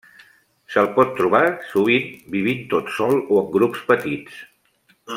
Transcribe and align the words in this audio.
Se'l 0.75 0.87
pot 0.95 1.11
trobar 1.19 1.41
sovint 1.73 2.09
vivint 2.37 2.65
tot 2.75 2.91
sol 2.97 3.17
o 3.37 3.41
en 3.43 3.47
grups 3.59 3.85
petits. 3.93 4.43